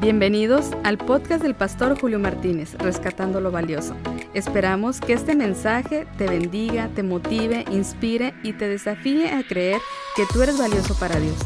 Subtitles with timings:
[0.00, 3.94] Bienvenidos al podcast del pastor Julio Martínez, Rescatando lo Valioso.
[4.32, 9.78] Esperamos que este mensaje te bendiga, te motive, inspire y te desafíe a creer
[10.16, 11.36] que tú eres valioso para Dios.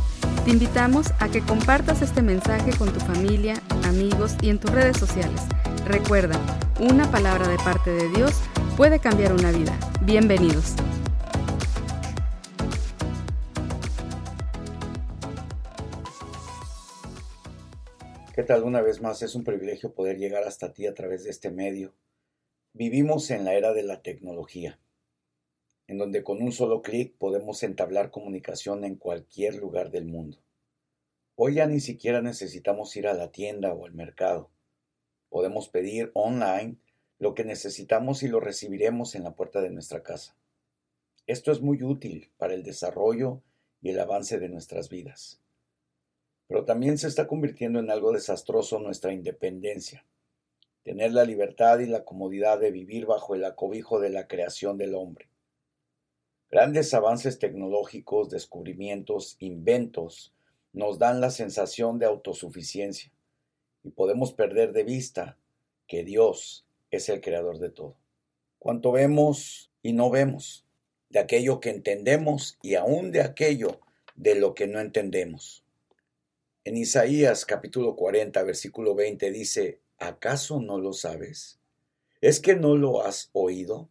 [0.45, 3.55] Te invitamos a que compartas este mensaje con tu familia,
[3.89, 5.41] amigos y en tus redes sociales.
[5.85, 6.39] Recuerda,
[6.79, 8.41] una palabra de parte de Dios
[8.77, 9.77] puede cambiar una vida.
[10.03, 10.77] Bienvenidos.
[18.35, 18.65] ¿Qué tal?
[18.65, 21.95] Una vez más, es un privilegio poder llegar hasta ti a través de este medio.
[22.73, 24.81] Vivimos en la era de la tecnología,
[25.87, 30.39] en donde con un solo clic podemos entablar comunicación en cualquier lugar del mundo.
[31.37, 34.51] Hoy ya ni siquiera necesitamos ir a la tienda o al mercado.
[35.29, 36.79] Podemos pedir online
[37.21, 40.37] lo que necesitamos y lo recibiremos en la puerta de nuestra casa.
[41.29, 43.43] Esto es muy útil para el desarrollo
[43.81, 45.44] y el avance de nuestras vidas
[46.47, 50.05] pero también se está convirtiendo en algo desastroso nuestra independencia,
[50.83, 54.95] tener la libertad y la comodidad de vivir bajo el acobijo de la creación del
[54.95, 55.29] hombre.
[56.51, 60.35] Grandes avances tecnológicos, descubrimientos, inventos
[60.73, 63.11] nos dan la sensación de autosuficiencia
[63.83, 65.39] y podemos perder de vista
[65.87, 67.97] que Dios es el creador de todo.
[68.59, 70.65] Cuanto vemos y no vemos,
[71.11, 73.81] de aquello que entendemos y aún de aquello
[74.17, 75.64] de lo que no entendemos.
[76.67, 81.59] En Isaías capítulo 40, versículo 20 dice, ¿acaso no lo sabes?
[82.23, 83.91] ¿Es que no lo has oído?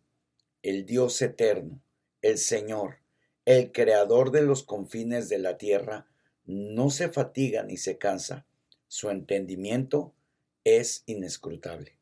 [0.63, 1.83] El Dios eterno,
[2.23, 2.97] el Señor,
[3.45, 6.07] el creador de los confines de la tierra,
[6.45, 8.47] no se fatiga ni se cansa.
[8.87, 10.15] Su entendimiento
[10.63, 11.95] es inescrutable.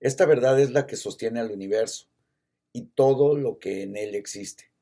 [0.00, 2.08] Esta verdad es la que sostiene al universo
[2.72, 4.73] y todo lo que en él existe.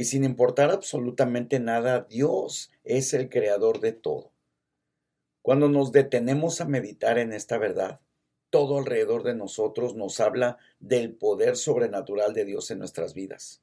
[0.00, 4.32] Y sin importar absolutamente nada, Dios es el creador de todo.
[5.42, 8.00] Cuando nos detenemos a meditar en esta verdad,
[8.48, 13.60] todo alrededor de nosotros nos habla del poder sobrenatural de Dios en nuestras vidas.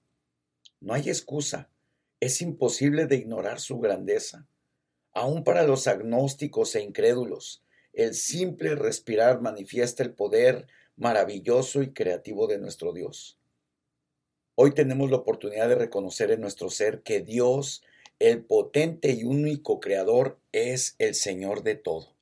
[0.80, 1.72] No hay excusa,
[2.20, 4.48] es imposible de ignorar su grandeza.
[5.14, 10.68] Aún para los agnósticos e incrédulos, el simple respirar manifiesta el poder
[10.98, 13.40] maravilloso y creativo de nuestro Dios.
[14.60, 17.84] Hoy tenemos la oportunidad de reconocer en nuestro ser que Dios,
[18.18, 22.16] el potente y único creador, es el Señor de todo.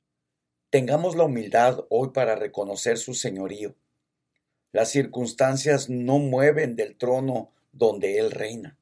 [0.68, 3.74] Tengamos la humildad hoy para reconocer su señorío.
[4.72, 8.76] Las circunstancias no mueven del trono donde Él reina.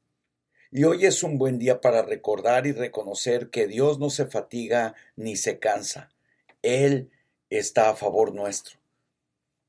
[0.73, 4.97] Y hoy es un buen día para recordar y reconocer que Dios no se fatiga
[5.15, 6.11] ni se cansa.
[6.63, 7.09] Él
[7.51, 8.84] está a favor nuestro.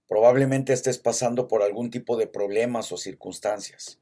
[0.07, 3.99] Probablemente estés pasando por algún tipo de problemas o circunstancias.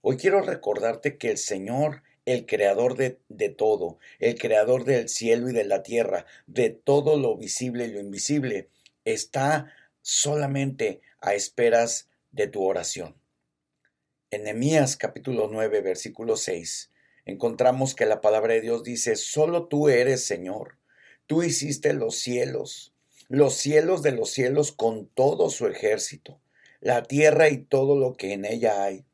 [0.00, 3.18] Hoy quiero recordarte que el Señor, el creador de,
[3.50, 8.00] todo, el creador del cielo y de la tierra, de todo lo visible y lo
[8.00, 8.70] invisible,
[9.04, 13.16] está solamente a esperas de tu oración.
[14.30, 16.90] En Nehemías capítulo 9, versículo 6,
[17.26, 20.78] encontramos que la palabra de Dios dice, solo tú eres Señor,
[21.26, 22.95] tú hiciste los cielos,
[23.28, 26.40] los cielos de los cielos con todo su ejército,
[26.80, 29.04] la tierra y todo lo que en ella hay.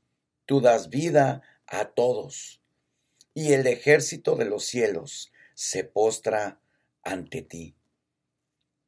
[0.44, 2.60] Tú das vida a todos.
[3.34, 6.60] Y el ejército de los cielos se postra
[7.02, 7.74] ante ti.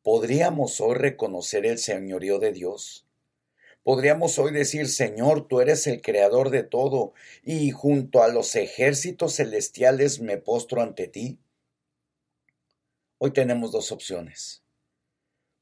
[0.03, 3.07] ¿Podríamos hoy reconocer el señorío de Dios?
[3.83, 7.13] Podríamos hoy decir, Señor, tú eres el creador de todo,
[7.43, 11.39] y junto a los ejércitos celestiales me postro ante ti.
[13.19, 14.64] Hoy tenemos dos opciones.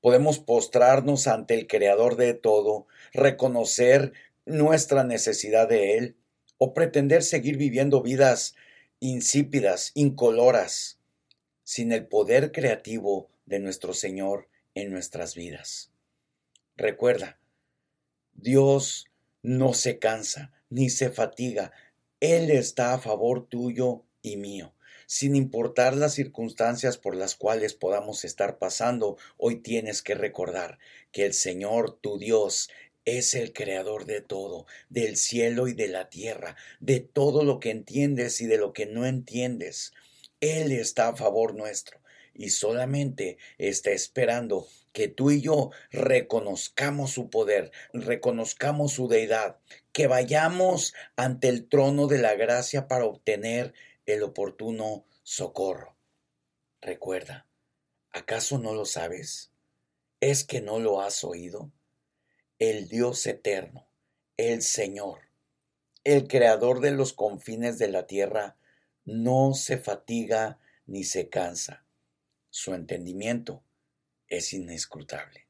[0.02, 4.12] Podemos postrarnos ante el Creador de todo, reconocer
[4.44, 6.16] nuestra necesidad de Él,
[6.58, 8.54] o pretender seguir viviendo vidas
[9.00, 10.98] insípidas, incoloras,
[11.64, 15.90] sin el poder creativo de nuestro Señor en nuestras vidas.
[16.76, 17.38] Recuerda,
[18.32, 19.06] Dios
[19.42, 21.72] no se cansa ni se fatiga,
[22.20, 24.72] Él está a favor tuyo y mío.
[25.14, 30.78] Sin importar las circunstancias por las cuales podamos estar pasando, hoy tienes que recordar
[31.10, 32.70] que el Señor, tu Dios,
[33.04, 37.68] es el creador de todo, del cielo y de la tierra, de todo lo que
[37.68, 39.92] entiendes y de lo que no entiendes.
[40.40, 42.00] Él está a favor nuestro
[42.32, 49.58] y solamente está esperando que tú y yo reconozcamos su poder, reconozcamos su deidad,
[49.92, 53.74] que vayamos ante el trono de la gracia para obtener
[54.06, 55.96] el oportuno socorro.
[56.80, 57.46] Recuerda,
[58.10, 59.52] ¿acaso no lo sabes?
[60.20, 61.70] ¿Es que no lo has oído?
[62.58, 63.88] El Dios eterno,
[64.36, 65.28] el Señor,
[66.04, 68.56] el creador de los confines de la tierra,
[69.04, 71.84] no se fatiga ni se cansa.
[72.50, 73.64] su entendimiento
[74.28, 75.46] es inescrutable.